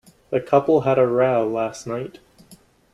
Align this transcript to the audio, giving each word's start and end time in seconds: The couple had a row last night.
The 0.31 0.41
couple 0.41 0.81
had 0.81 0.97
a 0.97 1.05
row 1.05 1.47
last 1.47 1.85
night. 1.85 2.17